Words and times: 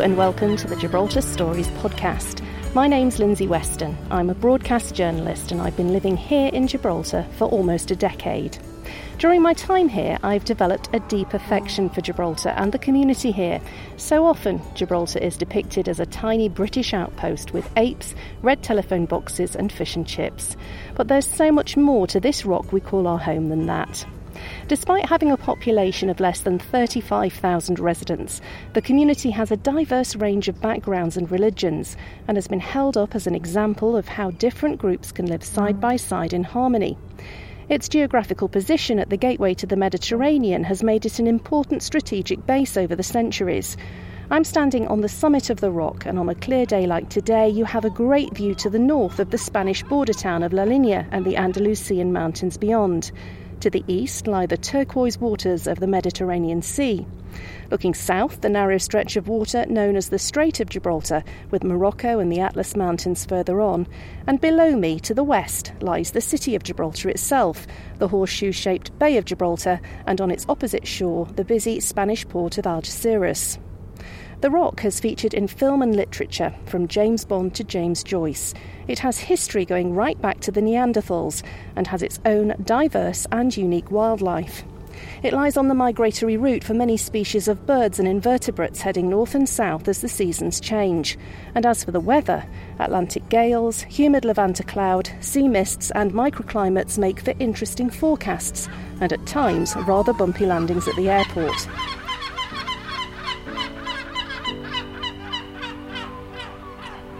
and 0.00 0.18
welcome 0.18 0.56
to 0.56 0.66
the 0.66 0.76
Gibraltar 0.76 1.22
Stories 1.22 1.68
podcast. 1.68 2.44
My 2.74 2.86
name's 2.86 3.18
Lindsay 3.18 3.46
Weston. 3.46 3.96
I'm 4.10 4.28
a 4.28 4.34
broadcast 4.34 4.94
journalist 4.94 5.52
and 5.52 5.62
I've 5.62 5.76
been 5.76 5.92
living 5.92 6.18
here 6.18 6.50
in 6.52 6.68
Gibraltar 6.68 7.26
for 7.38 7.46
almost 7.48 7.90
a 7.90 7.96
decade. 7.96 8.58
During 9.16 9.40
my 9.40 9.54
time 9.54 9.88
here, 9.88 10.18
I've 10.22 10.44
developed 10.44 10.90
a 10.92 11.00
deep 11.00 11.32
affection 11.32 11.88
for 11.88 12.02
Gibraltar 12.02 12.50
and 12.50 12.72
the 12.72 12.78
community 12.78 13.32
here. 13.32 13.58
So 13.96 14.26
often, 14.26 14.60
Gibraltar 14.74 15.18
is 15.18 15.38
depicted 15.38 15.88
as 15.88 15.98
a 15.98 16.06
tiny 16.06 16.50
British 16.50 16.92
outpost 16.92 17.54
with 17.54 17.70
apes, 17.78 18.14
red 18.42 18.62
telephone 18.62 19.06
boxes, 19.06 19.56
and 19.56 19.72
fish 19.72 19.96
and 19.96 20.06
chips. 20.06 20.58
But 20.94 21.08
there's 21.08 21.26
so 21.26 21.50
much 21.50 21.74
more 21.74 22.06
to 22.08 22.20
this 22.20 22.44
rock 22.44 22.70
we 22.70 22.80
call 22.80 23.06
our 23.06 23.18
home 23.18 23.48
than 23.48 23.64
that. 23.66 24.04
Despite 24.68 25.08
having 25.08 25.30
a 25.30 25.36
population 25.36 26.10
of 26.10 26.20
less 26.20 26.40
than 26.40 26.58
35,000 26.58 27.78
residents, 27.78 28.40
the 28.72 28.82
community 28.82 29.30
has 29.30 29.50
a 29.50 29.56
diverse 29.56 30.16
range 30.16 30.48
of 30.48 30.60
backgrounds 30.60 31.16
and 31.16 31.30
religions 31.30 31.96
and 32.28 32.36
has 32.36 32.48
been 32.48 32.60
held 32.60 32.96
up 32.96 33.14
as 33.14 33.26
an 33.26 33.34
example 33.34 33.96
of 33.96 34.08
how 34.08 34.30
different 34.32 34.78
groups 34.78 35.12
can 35.12 35.26
live 35.26 35.44
side 35.44 35.80
by 35.80 35.96
side 35.96 36.32
in 36.32 36.44
harmony. 36.44 36.96
Its 37.68 37.88
geographical 37.88 38.48
position 38.48 39.00
at 39.00 39.10
the 39.10 39.16
gateway 39.16 39.52
to 39.52 39.66
the 39.66 39.76
Mediterranean 39.76 40.62
has 40.62 40.84
made 40.84 41.04
it 41.04 41.18
an 41.18 41.26
important 41.26 41.82
strategic 41.82 42.46
base 42.46 42.76
over 42.76 42.94
the 42.94 43.02
centuries. 43.02 43.76
I'm 44.30 44.44
standing 44.44 44.86
on 44.88 45.00
the 45.00 45.08
summit 45.08 45.50
of 45.50 45.60
the 45.60 45.70
rock, 45.70 46.04
and 46.06 46.18
on 46.18 46.28
a 46.28 46.34
clear 46.34 46.66
day 46.66 46.86
like 46.86 47.08
today, 47.08 47.48
you 47.48 47.64
have 47.64 47.84
a 47.84 47.90
great 47.90 48.34
view 48.34 48.54
to 48.56 48.70
the 48.70 48.78
north 48.78 49.20
of 49.20 49.30
the 49.30 49.38
Spanish 49.38 49.82
border 49.84 50.12
town 50.12 50.42
of 50.42 50.52
La 50.52 50.64
Linea 50.64 51.06
and 51.12 51.24
the 51.24 51.36
Andalusian 51.36 52.12
mountains 52.12 52.56
beyond. 52.56 53.12
To 53.60 53.70
the 53.70 53.84
east 53.88 54.26
lie 54.26 54.46
the 54.46 54.56
turquoise 54.56 55.18
waters 55.18 55.66
of 55.66 55.80
the 55.80 55.86
Mediterranean 55.86 56.60
Sea. 56.60 57.06
Looking 57.70 57.94
south, 57.94 58.40
the 58.40 58.48
narrow 58.48 58.78
stretch 58.78 59.16
of 59.16 59.28
water 59.28 59.64
known 59.66 59.96
as 59.96 60.08
the 60.08 60.18
Strait 60.18 60.60
of 60.60 60.68
Gibraltar, 60.68 61.24
with 61.50 61.64
Morocco 61.64 62.18
and 62.18 62.30
the 62.30 62.40
Atlas 62.40 62.76
Mountains 62.76 63.24
further 63.24 63.60
on. 63.60 63.86
And 64.26 64.40
below 64.40 64.76
me, 64.76 65.00
to 65.00 65.14
the 65.14 65.24
west, 65.24 65.72
lies 65.80 66.12
the 66.12 66.20
city 66.20 66.54
of 66.54 66.62
Gibraltar 66.62 67.08
itself, 67.08 67.66
the 67.98 68.08
horseshoe 68.08 68.52
shaped 68.52 68.96
Bay 68.98 69.16
of 69.16 69.24
Gibraltar, 69.24 69.80
and 70.06 70.20
on 70.20 70.30
its 70.30 70.46
opposite 70.48 70.86
shore, 70.86 71.26
the 71.34 71.44
busy 71.44 71.80
Spanish 71.80 72.28
port 72.28 72.58
of 72.58 72.66
Algeciras. 72.66 73.58
The 74.42 74.50
Rock 74.50 74.80
has 74.80 75.00
featured 75.00 75.32
in 75.32 75.48
film 75.48 75.80
and 75.80 75.96
literature, 75.96 76.54
from 76.66 76.88
James 76.88 77.24
Bond 77.24 77.54
to 77.54 77.64
James 77.64 78.04
Joyce. 78.04 78.52
It 78.86 78.98
has 78.98 79.18
history 79.18 79.64
going 79.64 79.94
right 79.94 80.20
back 80.20 80.40
to 80.40 80.52
the 80.52 80.60
Neanderthals 80.60 81.42
and 81.74 81.86
has 81.86 82.02
its 82.02 82.20
own 82.26 82.54
diverse 82.62 83.26
and 83.32 83.56
unique 83.56 83.90
wildlife. 83.90 84.62
It 85.22 85.32
lies 85.32 85.56
on 85.56 85.68
the 85.68 85.74
migratory 85.74 86.36
route 86.36 86.62
for 86.62 86.74
many 86.74 86.98
species 86.98 87.48
of 87.48 87.66
birds 87.66 87.98
and 87.98 88.06
invertebrates 88.06 88.82
heading 88.82 89.08
north 89.08 89.34
and 89.34 89.48
south 89.48 89.88
as 89.88 90.02
the 90.02 90.08
seasons 90.08 90.60
change. 90.60 91.18
And 91.54 91.64
as 91.64 91.82
for 91.82 91.90
the 91.90 91.98
weather, 92.00 92.44
Atlantic 92.78 93.26
gales, 93.30 93.80
humid 93.82 94.24
Levanter 94.24 94.64
cloud, 94.64 95.10
sea 95.20 95.48
mists, 95.48 95.90
and 95.92 96.12
microclimates 96.12 96.98
make 96.98 97.20
for 97.20 97.32
interesting 97.38 97.88
forecasts, 97.88 98.68
and 99.00 99.14
at 99.14 99.26
times 99.26 99.74
rather 99.86 100.12
bumpy 100.12 100.44
landings 100.44 100.86
at 100.86 100.96
the 100.96 101.08
airport. 101.08 101.66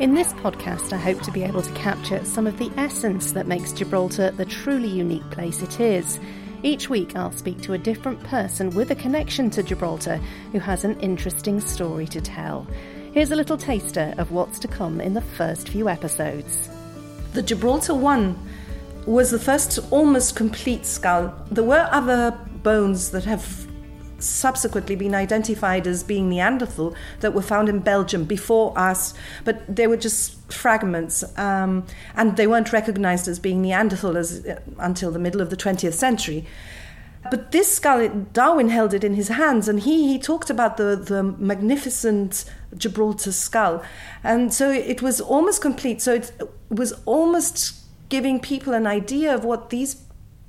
In 0.00 0.14
this 0.14 0.32
podcast, 0.34 0.92
I 0.92 0.96
hope 0.96 1.20
to 1.22 1.32
be 1.32 1.42
able 1.42 1.60
to 1.60 1.72
capture 1.72 2.24
some 2.24 2.46
of 2.46 2.56
the 2.56 2.70
essence 2.76 3.32
that 3.32 3.48
makes 3.48 3.72
Gibraltar 3.72 4.30
the 4.30 4.44
truly 4.44 4.86
unique 4.86 5.28
place 5.30 5.60
it 5.60 5.80
is. 5.80 6.20
Each 6.62 6.88
week, 6.88 7.16
I'll 7.16 7.32
speak 7.32 7.60
to 7.62 7.72
a 7.72 7.78
different 7.78 8.22
person 8.22 8.70
with 8.70 8.92
a 8.92 8.94
connection 8.94 9.50
to 9.50 9.62
Gibraltar 9.64 10.20
who 10.52 10.60
has 10.60 10.84
an 10.84 11.00
interesting 11.00 11.60
story 11.60 12.06
to 12.06 12.20
tell. 12.20 12.64
Here's 13.12 13.32
a 13.32 13.36
little 13.36 13.56
taster 13.56 14.14
of 14.18 14.30
what's 14.30 14.60
to 14.60 14.68
come 14.68 15.00
in 15.00 15.14
the 15.14 15.20
first 15.20 15.68
few 15.68 15.88
episodes. 15.88 16.70
The 17.32 17.42
Gibraltar 17.42 17.96
one 17.96 18.38
was 19.04 19.32
the 19.32 19.40
first 19.40 19.80
almost 19.90 20.36
complete 20.36 20.86
skull. 20.86 21.34
There 21.50 21.64
were 21.64 21.88
other 21.90 22.38
bones 22.62 23.10
that 23.10 23.24
have 23.24 23.66
subsequently 24.18 24.96
been 24.96 25.14
identified 25.14 25.86
as 25.86 26.02
being 26.02 26.28
Neanderthal 26.28 26.94
that 27.20 27.34
were 27.34 27.42
found 27.42 27.68
in 27.68 27.80
Belgium 27.80 28.24
before 28.24 28.76
us, 28.78 29.14
but 29.44 29.62
they 29.74 29.86
were 29.86 29.96
just 29.96 30.52
fragments 30.52 31.24
um, 31.38 31.86
and 32.14 32.36
they 32.36 32.46
weren't 32.46 32.72
recognized 32.72 33.28
as 33.28 33.38
being 33.38 33.62
Neanderthal 33.62 34.16
as, 34.16 34.44
uh, 34.46 34.60
until 34.78 35.10
the 35.10 35.18
middle 35.18 35.40
of 35.40 35.50
the 35.50 35.56
20th 35.56 35.94
century. 35.94 36.46
But 37.30 37.52
this 37.52 37.74
skull, 37.74 38.08
Darwin 38.32 38.68
held 38.68 38.94
it 38.94 39.04
in 39.04 39.14
his 39.14 39.28
hands, 39.28 39.68
and 39.68 39.80
he, 39.80 40.08
he 40.08 40.18
talked 40.18 40.50
about 40.50 40.76
the, 40.76 40.96
the 40.96 41.22
magnificent 41.22 42.44
Gibraltar 42.76 43.32
skull. 43.32 43.82
And 44.22 44.54
so 44.54 44.70
it 44.70 45.02
was 45.02 45.20
almost 45.20 45.60
complete. 45.60 46.00
So 46.00 46.14
it 46.14 46.32
was 46.70 46.92
almost 47.04 47.74
giving 48.08 48.40
people 48.40 48.72
an 48.72 48.86
idea 48.86 49.34
of 49.34 49.44
what 49.44 49.70
these 49.70 50.02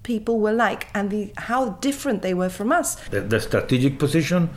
people 0.04 0.40
were 0.40 0.54
like 0.54 0.88
and 0.94 1.10
the, 1.10 1.32
how 1.38 1.70
different 1.82 2.22
they 2.22 2.34
were 2.34 2.50
from 2.50 2.72
us. 2.72 2.96
The, 3.10 3.22
the 3.22 3.40
strategic 3.40 4.00
position 4.00 4.50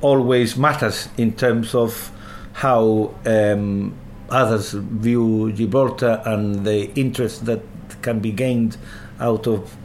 always 0.00 0.56
matters 0.56 1.08
in 1.16 1.32
terms 1.32 1.74
of 1.74 2.10
how 2.52 3.14
um, 3.24 3.94
others 4.30 4.72
view 4.72 5.52
Gibraltar 5.52 6.22
and 6.24 6.64
the 6.64 6.92
interest 6.94 7.46
that 7.46 7.62
can 8.02 8.20
be 8.20 8.32
gained 8.32 8.76
out 9.20 9.46
of 9.46 9.76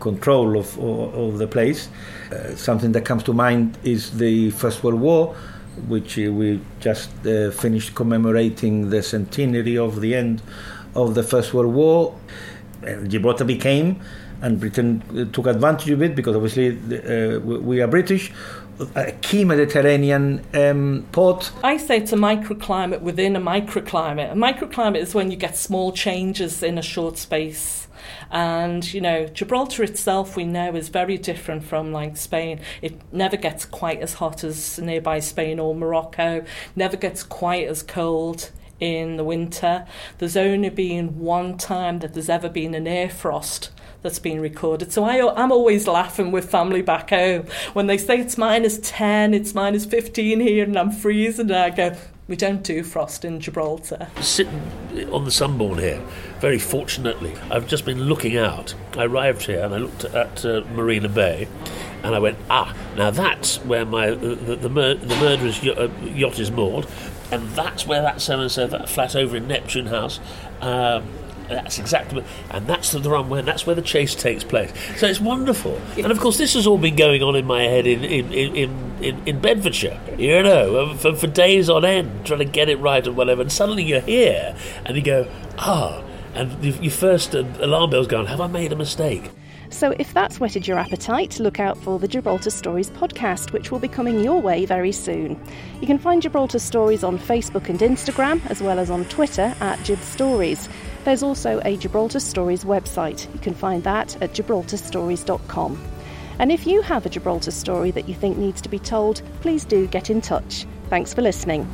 control 0.00 0.58
of, 0.58 0.78
of, 0.78 1.14
of 1.14 1.38
the 1.38 1.46
place. 1.46 1.88
Uh, 2.32 2.54
something 2.54 2.92
that 2.92 3.04
comes 3.04 3.22
to 3.24 3.32
mind 3.32 3.76
is 3.84 4.18
the 4.18 4.50
First 4.50 4.82
World 4.82 5.00
War, 5.00 5.34
which 5.86 6.16
we 6.16 6.60
just 6.80 7.10
uh, 7.26 7.50
finished 7.50 7.94
commemorating 7.94 8.90
the 8.90 9.02
centenary 9.02 9.76
of 9.76 10.00
the 10.00 10.14
end 10.14 10.42
of 10.94 11.14
the 11.14 11.22
First 11.22 11.54
World 11.54 11.74
War. 11.74 12.18
Uh, 12.82 13.04
Gibraltar 13.04 13.44
became 13.44 14.00
and 14.42 14.60
Britain 14.60 15.02
uh, 15.10 15.32
took 15.32 15.46
advantage 15.46 15.90
of 15.90 16.02
it 16.02 16.14
because 16.14 16.36
obviously 16.36 16.70
uh, 16.70 17.38
we 17.40 17.80
are 17.80 17.86
British. 17.86 18.32
A 18.94 19.10
key 19.10 19.44
Mediterranean 19.44 20.44
um, 20.54 21.04
port. 21.10 21.50
I 21.64 21.78
say 21.78 21.96
it's 21.98 22.12
a 22.12 22.16
microclimate 22.16 23.00
within 23.00 23.34
a 23.34 23.40
microclimate. 23.40 24.30
A 24.30 24.36
microclimate 24.36 24.98
is 24.98 25.16
when 25.16 25.32
you 25.32 25.36
get 25.36 25.56
small 25.56 25.90
changes 25.90 26.62
in 26.62 26.78
a 26.78 26.82
short 26.82 27.18
space. 27.18 27.88
And, 28.30 28.92
you 28.94 29.00
know, 29.00 29.26
Gibraltar 29.26 29.82
itself, 29.82 30.36
we 30.36 30.44
know, 30.44 30.76
is 30.76 30.90
very 30.90 31.18
different 31.18 31.64
from 31.64 31.92
like 31.92 32.16
Spain. 32.16 32.60
It 32.80 33.00
never 33.12 33.36
gets 33.36 33.64
quite 33.64 34.00
as 34.00 34.14
hot 34.14 34.44
as 34.44 34.78
nearby 34.78 35.18
Spain 35.18 35.58
or 35.58 35.74
Morocco, 35.74 36.44
never 36.76 36.96
gets 36.96 37.24
quite 37.24 37.66
as 37.66 37.82
cold 37.82 38.52
in 38.78 39.16
the 39.16 39.24
winter. 39.24 39.86
There's 40.18 40.36
only 40.36 40.68
been 40.68 41.18
one 41.18 41.58
time 41.58 41.98
that 41.98 42.14
there's 42.14 42.28
ever 42.28 42.48
been 42.48 42.74
an 42.74 42.86
air 42.86 43.08
frost 43.08 43.70
that's 44.02 44.18
been 44.18 44.40
recorded. 44.40 44.92
So 44.92 45.04
I, 45.04 45.34
I'm 45.34 45.52
always 45.52 45.86
laughing 45.88 46.30
with 46.30 46.50
family 46.50 46.82
back 46.82 47.10
home 47.10 47.46
when 47.72 47.86
they 47.86 47.98
say 47.98 48.18
it's 48.18 48.38
minus 48.38 48.78
10, 48.82 49.34
it's 49.34 49.54
minus 49.54 49.84
15 49.86 50.40
here, 50.40 50.64
and 50.64 50.78
I'm 50.78 50.90
freezing. 50.90 51.50
And 51.50 51.56
I 51.56 51.70
go, 51.70 51.96
we 52.28 52.36
don't 52.36 52.62
do 52.62 52.82
frost 52.82 53.24
in 53.24 53.40
Gibraltar. 53.40 54.08
Sitting 54.20 54.60
on 55.10 55.24
the 55.24 55.30
Sunborn 55.30 55.78
here, 55.78 56.00
very 56.40 56.58
fortunately, 56.58 57.34
I've 57.50 57.66
just 57.66 57.84
been 57.84 58.02
looking 58.02 58.36
out. 58.36 58.74
I 58.96 59.04
arrived 59.04 59.46
here 59.46 59.64
and 59.64 59.74
I 59.74 59.78
looked 59.78 60.04
at 60.04 60.44
uh, 60.44 60.62
Marina 60.74 61.08
Bay 61.08 61.48
and 62.02 62.14
I 62.14 62.18
went, 62.18 62.38
ah, 62.50 62.76
now 62.96 63.10
that's 63.10 63.56
where 63.64 63.84
my 63.84 64.10
the, 64.10 64.56
the, 64.56 64.68
mur- 64.68 64.94
the 64.94 65.16
murderer's 65.16 65.66
uh, 65.66 65.90
yacht 66.04 66.38
is 66.38 66.50
moored, 66.50 66.86
and 67.30 67.48
that's 67.50 67.86
where 67.86 68.02
that 68.02 68.20
so 68.20 68.40
and 68.40 68.50
so 68.50 68.66
that 68.66 68.88
flat 68.88 69.16
over 69.16 69.36
in 69.36 69.48
Neptune 69.48 69.86
House. 69.86 70.20
Um, 70.60 71.06
that's 71.48 71.78
exactly, 71.78 72.22
and 72.50 72.66
that's 72.66 72.92
the 72.92 73.00
runway, 73.00 73.38
and 73.38 73.48
that's 73.48 73.66
where 73.66 73.74
the 73.74 73.82
chase 73.82 74.14
takes 74.14 74.44
place. 74.44 74.70
So 74.98 75.06
it's 75.06 75.20
wonderful. 75.20 75.80
And 75.96 76.12
of 76.12 76.20
course, 76.20 76.36
this 76.36 76.52
has 76.54 76.66
all 76.66 76.76
been 76.76 76.96
going 76.96 77.22
on 77.22 77.36
in 77.36 77.46
my 77.46 77.62
head 77.62 77.86
in 77.86 78.04
in, 78.04 78.32
in, 78.32 79.02
in, 79.02 79.22
in 79.26 79.40
Bedfordshire, 79.40 79.98
you 80.18 80.42
know, 80.42 80.94
for, 80.96 81.14
for 81.14 81.26
days 81.26 81.70
on 81.70 81.86
end, 81.86 82.26
trying 82.26 82.40
to 82.40 82.44
get 82.44 82.68
it 82.68 82.76
right 82.80 83.06
and 83.06 83.16
whatever. 83.16 83.40
And 83.40 83.50
suddenly 83.50 83.82
you're 83.82 84.00
here, 84.00 84.54
and 84.84 84.96
you 84.96 85.02
go, 85.02 85.26
ah, 85.56 86.02
and 86.34 86.62
your 86.62 86.92
first 86.92 87.34
uh, 87.34 87.44
alarm 87.60 87.90
bell's 87.90 88.08
going, 88.08 88.26
have 88.26 88.40
I 88.40 88.46
made 88.46 88.72
a 88.72 88.76
mistake? 88.76 89.30
So, 89.70 89.94
if 89.98 90.14
that's 90.14 90.40
whetted 90.40 90.66
your 90.66 90.78
appetite, 90.78 91.38
look 91.38 91.60
out 91.60 91.76
for 91.78 91.98
the 91.98 92.08
Gibraltar 92.08 92.50
Stories 92.50 92.90
podcast, 92.90 93.52
which 93.52 93.70
will 93.70 93.78
be 93.78 93.88
coming 93.88 94.20
your 94.20 94.40
way 94.40 94.64
very 94.64 94.92
soon. 94.92 95.40
You 95.80 95.86
can 95.86 95.98
find 95.98 96.22
Gibraltar 96.22 96.58
Stories 96.58 97.04
on 97.04 97.18
Facebook 97.18 97.68
and 97.68 97.78
Instagram, 97.78 98.44
as 98.50 98.62
well 98.62 98.78
as 98.78 98.90
on 98.90 99.04
Twitter 99.06 99.54
at 99.60 99.82
Gib 99.84 99.98
Stories. 100.00 100.68
There's 101.04 101.22
also 101.22 101.60
a 101.64 101.76
Gibraltar 101.76 102.20
Stories 102.20 102.64
website. 102.64 103.32
You 103.34 103.40
can 103.40 103.54
find 103.54 103.84
that 103.84 104.20
at 104.22 104.32
gibraltarstories.com. 104.32 105.78
And 106.38 106.52
if 106.52 106.66
you 106.66 106.82
have 106.82 107.04
a 107.04 107.08
Gibraltar 107.08 107.50
story 107.50 107.90
that 107.90 108.08
you 108.08 108.14
think 108.14 108.38
needs 108.38 108.60
to 108.62 108.68
be 108.68 108.78
told, 108.78 109.22
please 109.40 109.64
do 109.64 109.86
get 109.86 110.08
in 110.08 110.20
touch. 110.20 110.66
Thanks 110.88 111.12
for 111.12 111.22
listening. 111.22 111.68